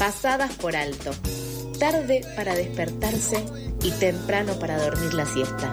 [0.00, 1.10] pasadas por alto,
[1.78, 3.44] tarde para despertarse
[3.82, 5.70] y temprano para dormir la siesta.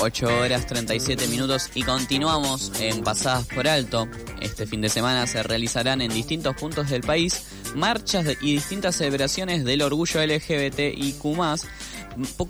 [0.00, 4.08] Ocho horas 37 minutos y continuamos en Pasadas por Alto.
[4.40, 9.64] Este fin de semana se realizarán en distintos puntos del país marchas y distintas celebraciones
[9.64, 11.24] del orgullo LGBTIQ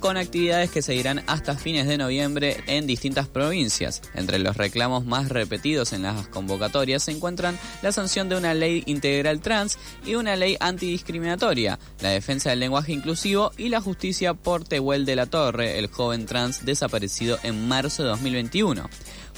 [0.01, 4.03] con actividades que seguirán hasta fines de noviembre en distintas provincias.
[4.15, 8.83] Entre los reclamos más repetidos en las convocatorias se encuentran la sanción de una ley
[8.87, 14.65] integral trans y una ley antidiscriminatoria, la defensa del lenguaje inclusivo y la justicia por
[14.65, 18.89] Tehuel de la Torre, el joven trans desaparecido en marzo de 2021.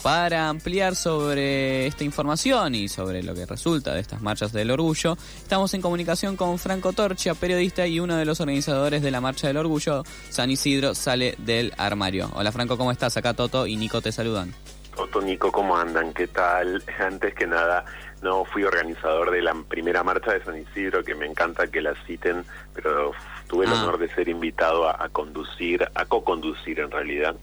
[0.04, 5.16] Para ampliar sobre esta información y sobre lo que resulta de estas marchas del orgullo,
[5.38, 9.46] estamos en comunicación con Franco Torchia, periodista y uno de los organizadores de la Marcha
[9.46, 10.02] del Orgullo.
[10.30, 12.30] San Isidro sale del armario.
[12.34, 13.16] Hola Franco, ¿cómo estás?
[13.16, 14.52] Acá Toto y Nico te saludan.
[14.96, 16.12] Toto, Nico, ¿cómo andan?
[16.12, 16.82] ¿Qué tal?
[16.98, 17.84] Antes que nada,
[18.22, 21.94] no fui organizador de la primera marcha de San Isidro, que me encanta que la
[22.06, 23.12] citen, pero
[23.48, 23.82] tuve el ah.
[23.82, 27.36] honor de ser invitado a, conducir, a co-conducir en realidad.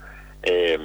[0.43, 0.77] Eh,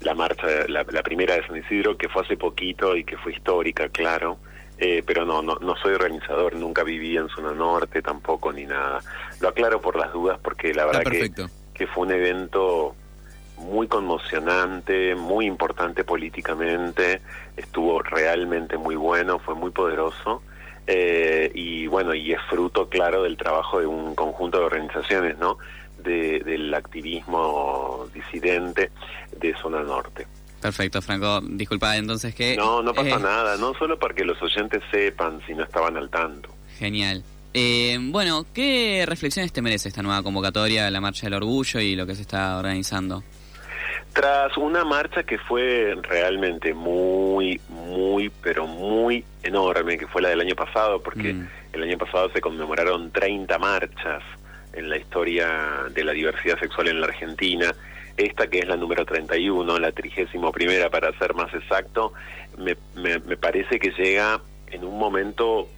[0.00, 3.88] la marcha, la, primera de San Isidro, que fue hace poquito y que fue histórica,
[3.88, 4.38] claro.
[4.78, 9.00] Eh, pero no, no, no soy organizador, nunca viví en zona norte tampoco ni nada.
[9.40, 11.30] Lo aclaro por las dudas porque la verdad que,
[11.72, 12.94] que fue un evento
[13.56, 17.22] muy conmocionante, muy importante políticamente,
[17.56, 20.42] estuvo realmente muy bueno, fue muy poderoso.
[20.86, 25.58] Eh, y bueno, y es fruto claro del trabajo de un conjunto de organizaciones, ¿no?
[25.98, 28.92] del activismo disidente
[29.36, 30.28] de zona norte.
[30.60, 31.40] Perfecto, Franco.
[31.42, 32.56] Disculpa, entonces que...
[32.56, 35.96] No, no pasa eh, nada, no solo para que los oyentes sepan si no estaban
[35.96, 36.48] al tanto.
[36.78, 37.22] Genial.
[37.58, 41.96] Eh, bueno, ¿qué reflexiones te merece esta nueva convocatoria de la Marcha del Orgullo y
[41.96, 43.22] lo que se está organizando?
[44.12, 50.40] Tras una marcha que fue realmente muy, muy, pero muy enorme, que fue la del
[50.40, 51.48] año pasado, porque mm.
[51.72, 54.22] el año pasado se conmemoraron 30 marchas
[54.72, 57.74] en la historia de la diversidad sexual en la Argentina.
[58.16, 62.12] Esta que es la número 31, la trigésimo primera para ser más exacto,
[62.56, 65.68] me, me, parece que llega en un momento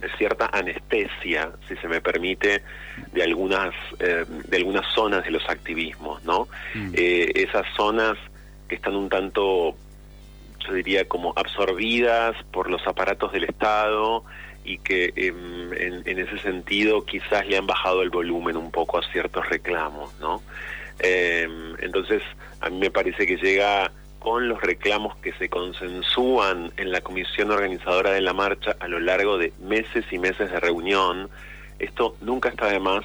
[0.00, 2.62] de cierta anestesia, si se me permite,
[3.12, 6.46] de algunas eh, de algunas zonas de los activismos, ¿no?
[6.74, 6.92] Mm.
[6.94, 8.16] Eh, esas zonas
[8.68, 9.74] que están un tanto,
[10.66, 14.24] yo diría, como absorbidas por los aparatos del Estado,
[14.68, 19.02] y que em, en, ese sentido quizás le han bajado el volumen un poco a
[19.10, 20.42] ciertos reclamos, ¿no?
[21.00, 22.22] Em, entonces,
[22.60, 27.50] a mí me parece que llega con los reclamos que se consensúan en la comisión
[27.50, 31.30] organizadora de la marcha a lo largo de meses y meses de reunión.
[31.78, 33.04] Esto nunca está de más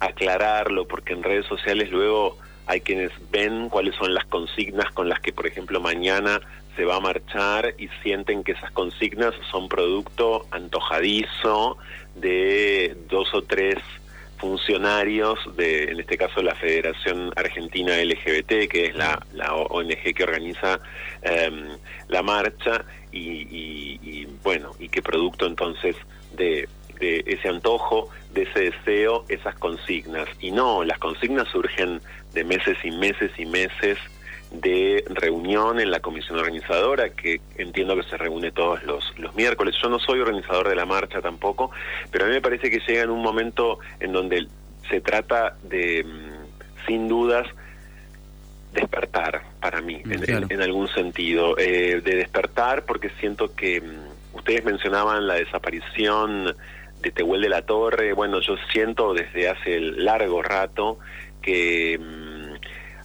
[0.00, 2.36] aclararlo, porque en redes sociales luego
[2.66, 6.40] hay quienes ven cuáles son las consignas con las que, por ejemplo, mañana
[6.76, 11.76] se va a marchar y sienten que esas consignas son producto antojadizo
[12.16, 13.76] de dos o tres
[14.38, 19.20] funcionarios de, en este caso, la Federación Argentina LGBT, que es la,
[19.54, 20.78] ONG que organiza
[21.22, 21.68] em,
[22.08, 25.96] la marcha, y, bueno, y que producto entonces
[26.32, 26.68] de
[27.00, 30.28] ese antojo, de ese deseo, esas consignas.
[30.40, 32.00] Y no, las consignas surgen
[32.32, 33.98] de meses y meses y meses
[34.60, 39.74] de reunión en la comisión organizadora, que entiendo que se reúne todos los, los miércoles.
[39.82, 41.70] Yo no soy organizador de la marcha tampoco,
[42.10, 44.46] pero a mí me parece que llega en un momento en donde
[44.88, 47.46] se trata de, mm, sin dudas,
[48.72, 51.56] despertar para mí, en, algún sentido.
[51.58, 56.54] Eh, de despertar porque siento que mm, ustedes mencionaban la desaparición
[57.00, 58.12] de Tehuel de la Torre.
[58.12, 60.98] Bueno, yo siento desde hace largo rato
[61.40, 62.23] que mm,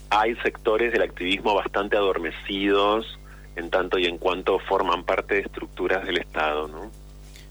[0.10, 3.20] hay sectores del activismo bastante adormecidos
[3.56, 6.92] en tanto y en cuanto forman parte de estructuras del Estado, ¿no?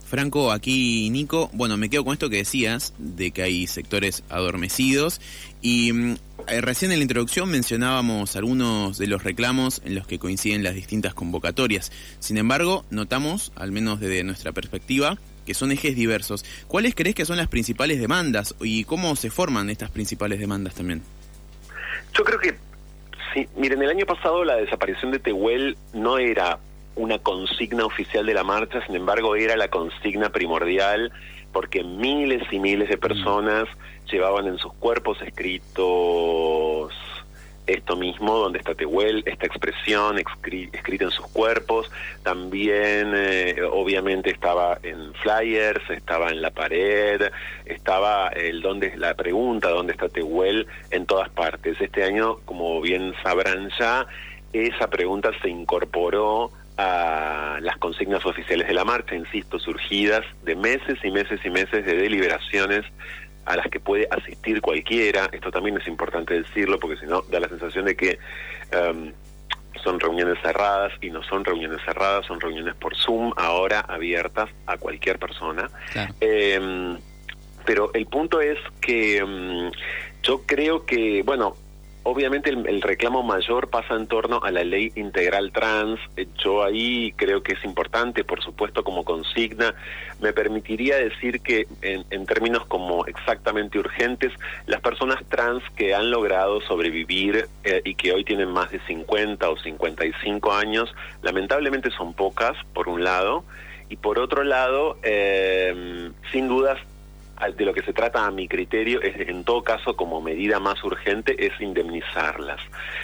[0.09, 5.21] Franco, aquí Nico, bueno, me quedo con esto que decías, de que hay sectores adormecidos,
[5.61, 6.17] y mm,
[6.47, 10.75] eh, recién en la introducción mencionábamos algunos de los reclamos en los que coinciden las
[10.75, 11.93] distintas convocatorias.
[12.21, 16.43] Sin embargo, notamos, al menos desde nuestra perspectiva, que son ejes diversos.
[16.69, 21.03] ¿Cuáles crees que son las principales demandas y cómo se forman estas principales demandas también?
[22.15, 22.55] Yo creo que,
[23.33, 26.59] sí, miren, el año pasado la desaparición de Tehuel no era
[26.97, 31.13] una consigna oficial de la marcha, sin embargo era la consigna primordial
[31.53, 33.69] porque miles y miles de personas
[34.11, 36.93] llevaban en sus cuerpos escritos
[37.69, 41.91] esto mismo, donde está Tehuel, esta expresión escrita en sus cuerpos,
[42.23, 47.31] también eh, obviamente estaba en flyers, estaba en la pared,
[47.67, 51.81] estaba el donde la pregunta dónde está Tehuel en todas partes.
[51.81, 54.07] Este año, como bien sabrán ya,
[54.53, 60.99] esa pregunta se incorporó a las consignas oficiales de la marcha, insisto, surgidas de meses
[61.03, 62.85] y meses y meses de deliberaciones
[63.49, 65.29] a las que puede asistir cualquiera.
[65.33, 68.19] Esto también es importante decirlo porque si no da la sensación de que
[68.73, 69.13] um,
[69.83, 74.77] son reuniones cerradas y no son reuniones cerradas, son reuniones por Zoom ahora abiertas a
[74.77, 75.71] cualquier persona.
[76.21, 76.99] Em,
[77.65, 79.71] pero el punto es que um,
[80.23, 81.57] yo creo que, bueno,
[82.11, 86.01] Obviamente el, reclamo mayor pasa en torno a la ley integral trans.
[86.17, 89.75] Eh, yo ahí creo que es importante, por supuesto, como consigna.
[90.19, 94.33] Me permitiría decir que en, términos como exactamente urgentes,
[94.65, 99.51] las personas trans que han logrado sobrevivir eh, y que hoy tienen más de 50
[99.51, 103.45] o 55 años, lamentablemente son pocas, por un lado.
[103.91, 106.79] Y por otro lado, eh, sin dudas
[107.57, 110.83] de lo que se trata a mi criterio es en todo caso como medida más
[110.83, 112.61] urgente es indemnizarlas.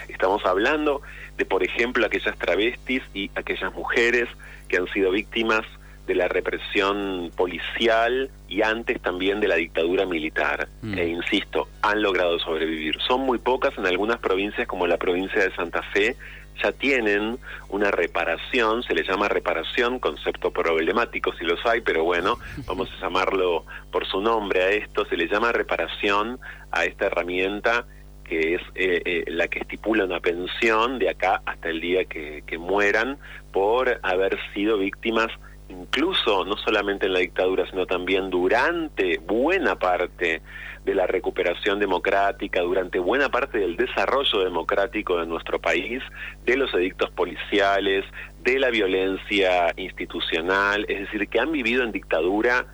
[0.09, 1.03] Estamos hablando
[1.37, 4.29] de por ejemplo aquellas travestis y aquellas mujeres
[4.69, 5.65] que han sido víctimas
[6.07, 10.69] de la represión policial y antes también de la dictadura militar.
[10.83, 10.99] Mm.
[10.99, 12.99] E insisto, han logrado sobrevivir.
[13.07, 16.17] Son muy pocas en algunas provincias como la provincia de Santa Fe,
[16.63, 22.39] ya tienen una reparación, se le llama reparación, concepto problemático si los hay, pero bueno,
[22.67, 26.39] vamos a llamarlo por su nombre a esto, se le llama reparación
[26.71, 27.87] a esta herramienta
[28.25, 32.43] que es eh, eh, la que estipula una pensión de acá hasta el día que,
[32.47, 33.19] que mueran
[33.53, 35.29] por haber sido víctimas
[35.69, 40.43] incluso no solamente en la dictadura, sino también durante buena parte
[40.85, 46.03] de la recuperación democrática, durante buena parte del desarrollo democrático de nuestro país,
[46.45, 48.05] de los edictos policiales,
[48.43, 52.67] de la violencia institucional, es decir, que han vivido en dictadura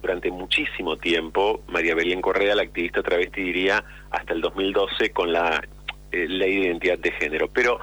[0.00, 1.62] durante muchísimo tiempo.
[1.66, 5.60] María Belén Correa, la activista travesti, diría hasta el 2012 con la
[6.12, 7.48] eh, ley de identidad de género.
[7.52, 7.80] Pero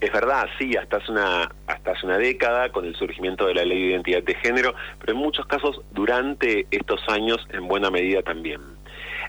[0.00, 3.64] es verdad, sí, hasta hace, una, hasta hace una década con el surgimiento de la
[3.64, 8.22] ley de identidad de género, pero en muchos casos durante estos años en buena medida
[8.22, 8.60] también.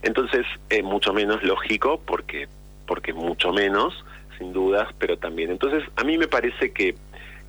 [0.01, 2.47] Entonces, es mucho menos lógico, porque,
[2.85, 3.93] porque mucho menos,
[4.37, 5.51] sin dudas, pero también.
[5.51, 6.95] Entonces, a mí me parece que,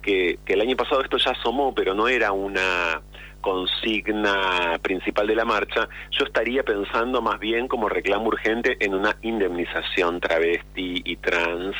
[0.00, 3.02] que, que el año pasado esto ya asomó, pero no era una
[3.40, 9.16] consigna principal de la marcha, yo estaría pensando más bien como reclamo urgente en una
[9.22, 11.76] indemnización travesti y trans,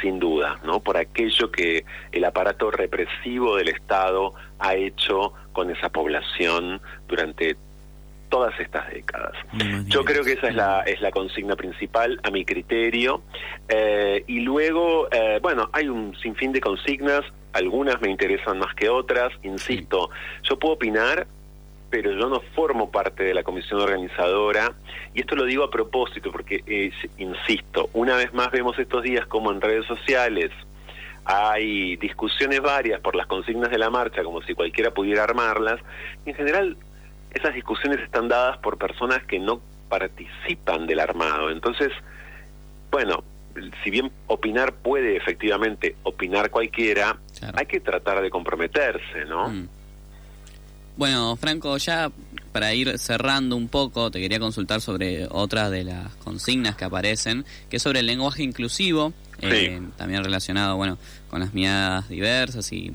[0.00, 0.80] sin duda, ¿no?
[0.80, 7.56] Por aquello que el aparato represivo del Estado ha hecho con esa población durante
[8.28, 9.32] todas estas décadas.
[9.86, 13.22] Yo creo que esa es la, es la consigna principal a mi criterio.
[13.68, 17.24] Eh, y luego, eh, bueno, hay un sinfín de consignas,
[17.58, 20.10] algunas me interesan más que otras, insisto,
[20.42, 21.26] yo puedo opinar,
[21.90, 24.72] pero yo no formo parte de la comisión organizadora,
[25.14, 29.26] y esto lo digo a propósito porque, eh, insisto, una vez más vemos estos días
[29.26, 30.50] como en redes sociales
[31.24, 35.78] hay discusiones varias por las consignas de la marcha, como si cualquiera pudiera armarlas,
[36.24, 36.76] y en general
[37.32, 41.50] esas discusiones están dadas por personas que no participan del armado.
[41.50, 41.92] Entonces,
[42.90, 43.22] bueno,
[43.82, 47.18] si bien opinar puede efectivamente opinar cualquiera,
[47.54, 49.48] hay que tratar de comprometerse, ¿no?
[49.48, 49.68] Mm.
[50.96, 52.10] Bueno, Franco, ya
[52.50, 57.44] para ir cerrando un poco, te quería consultar sobre otras de las consignas que aparecen,
[57.70, 60.98] que es sobre el lenguaje inclusivo, eh, también relacionado, bueno,
[61.30, 62.92] con las miradas diversas y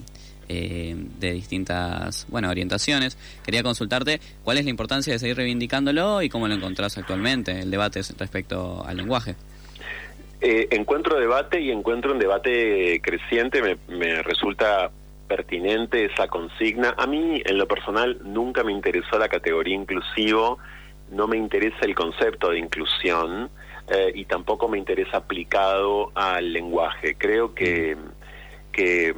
[0.50, 3.18] eh, de distintas bueno orientaciones.
[3.46, 7.72] Quería consultarte cuál es la importancia de seguir reivindicándolo y cómo lo encontrás actualmente, el
[7.72, 9.36] debate respecto al lenguaje.
[10.46, 14.92] Eh, encuentro debate y encuentro un debate creciente, me, resulta
[15.26, 16.94] pertinente esa consigna.
[16.98, 20.60] A mí, en lo personal, nunca me interesó la categoría inclusivo,
[21.12, 23.50] no me interesa el concepto de inclusión
[23.88, 27.16] eh, y tampoco me interesa aplicado al lenguaje.
[27.18, 27.96] Creo que,
[28.74, 29.16] que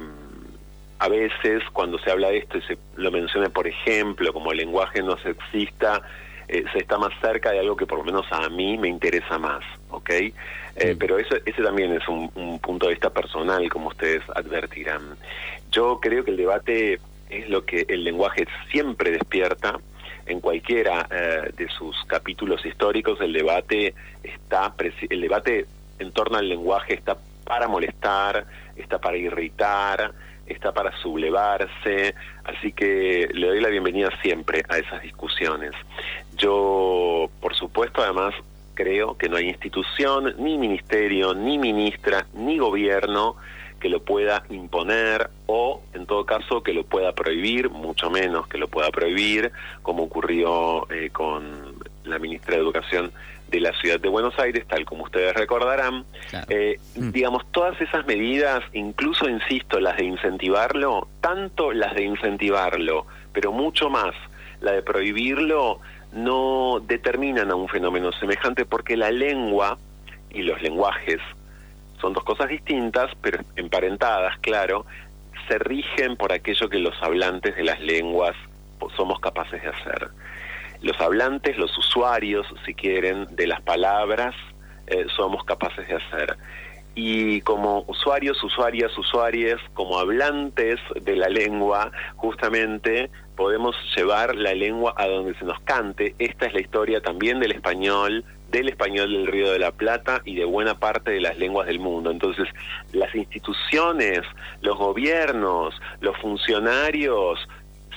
[1.00, 4.58] a veces cuando se habla de esto y se lo menciona, por ejemplo, como el
[4.58, 6.02] lenguaje no sexista,
[6.48, 9.38] eh, se está más cerca de algo que por lo menos a mí me interesa
[9.38, 10.10] más, ¿ok?
[10.10, 15.16] Eh, pero eso, ese también es un, punto de vista personal, como ustedes advertirán.
[15.72, 17.00] Yo creo que el debate
[17.30, 19.78] es lo que el lenguaje siempre despierta.
[20.26, 24.74] En cualquiera eh, de sus capítulos históricos, el debate está,
[25.08, 25.66] el debate
[26.00, 28.44] en torno al lenguaje está para molestar,
[28.76, 30.12] está para irritar,
[30.46, 35.72] está para sublevarse, así que le doy la bienvenida siempre a esas discusiones.
[36.36, 38.34] Yo, por supuesto, además,
[38.74, 43.36] creo que no hay institución, ni ministerio, ni ministra, ni gobierno
[43.80, 48.58] que lo pueda imponer o, en todo caso, que lo pueda prohibir, mucho menos que
[48.58, 53.12] lo pueda prohibir, como ocurrió eh, con la ministra de Educación
[53.48, 56.04] de la ciudad de Buenos Aires, tal como ustedes recordarán.
[56.48, 57.10] Eh, mm.
[57.10, 63.88] Digamos, todas esas medidas, incluso, insisto, las de incentivarlo, tanto las de incentivarlo, pero mucho
[63.88, 64.14] más
[64.60, 65.80] la de prohibirlo,
[66.12, 69.78] no determinan a un fenómeno semejante porque la lengua
[70.30, 71.20] y los lenguajes
[72.00, 74.86] son dos cosas distintas, pero emparentadas, claro,
[75.48, 78.34] se rigen por aquello que los hablantes de las lenguas
[78.96, 80.08] somos capaces de hacer.
[80.82, 84.34] Los hablantes, los usuarios, si quieren, de las palabras,
[84.86, 86.36] eh, somos capaces de hacer.
[86.94, 94.94] Y como usuarios, usuarias, usuarias, como hablantes de la lengua, justamente podemos llevar la lengua
[94.96, 96.14] a donde se nos cante.
[96.18, 100.36] Esta es la historia también del español, del español del Río de la Plata y
[100.36, 102.10] de buena parte de las lenguas del mundo.
[102.10, 102.48] Entonces,
[102.92, 104.20] las instituciones,
[104.62, 107.38] los gobiernos, los funcionarios,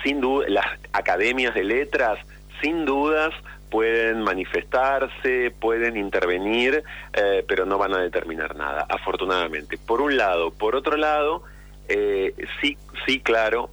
[0.03, 2.19] sin duda, las academias de letras,
[2.61, 3.33] sin dudas
[3.69, 9.77] pueden manifestarse, pueden intervenir, eh, pero no van a determinar nada, afortunadamente.
[9.77, 10.51] Por un lado.
[10.51, 11.43] Por otro lado,
[11.87, 13.69] eh, sí, sí, claro,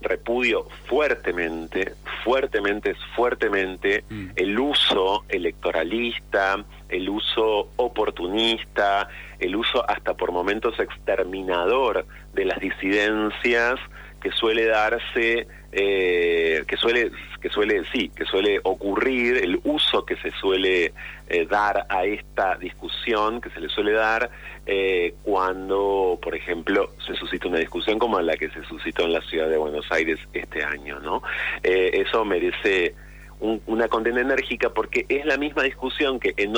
[0.00, 4.26] repudio fuertemente, fuertemente, fuertemente mm.
[4.36, 9.08] el uso electoralista, el uso oportunista,
[9.38, 13.80] el uso hasta por momentos exterminador de las disidencias
[14.20, 20.16] que suele darse, eh, que suele, que suele, sí, que suele ocurrir, el uso que
[20.16, 20.92] se suele
[21.28, 24.30] eh, dar a esta discusión, que se le suele dar
[24.66, 29.20] eh, cuando, por ejemplo, se suscita una discusión como la que se suscitó en la
[29.22, 31.22] ciudad de Buenos Aires este año, ¿no?
[31.62, 32.94] eso merece
[33.40, 36.54] una condena enérgica porque es la misma discusión que en,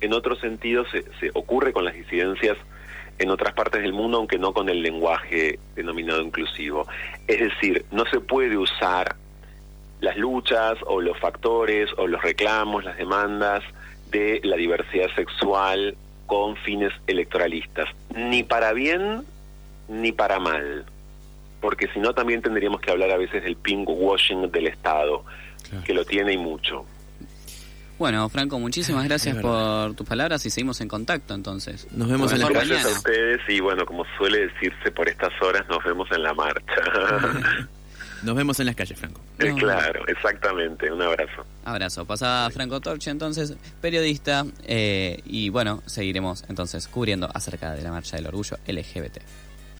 [0.00, 2.56] en otro sentido se, se ocurre con las disidencias
[3.18, 6.86] en otras partes del mundo, aunque no con el lenguaje denominado inclusivo.
[7.26, 9.16] Es decir, no se puede usar
[10.00, 13.62] las luchas o los factores o los reclamos, las demandas
[14.10, 15.96] de la diversidad sexual
[16.26, 19.24] con fines electoralistas, ni para bien
[19.88, 20.84] ni para mal,
[21.60, 25.24] porque si no también tendríamos que hablar a veces del pink washing del Estado,
[25.84, 26.84] que lo tiene y mucho.
[27.98, 31.86] Bueno, Franco, muchísimas gracias por tus palabras y seguimos en contacto entonces.
[31.92, 35.66] Nos vemos en la Gracias a ustedes y bueno, como suele decirse por estas horas,
[35.68, 37.68] nos vemos en la marcha.
[38.22, 39.20] Nos vemos en las calles, Franco.
[39.38, 40.90] Eh, claro, exactamente.
[40.90, 41.44] Un abrazo.
[41.64, 42.04] Abrazo.
[42.06, 48.16] Pasa Franco Torche, entonces, periodista, eh, y bueno, seguiremos entonces cubriendo acerca de la marcha
[48.16, 49.18] del orgullo LGBT.